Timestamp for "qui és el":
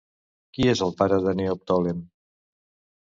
0.55-0.95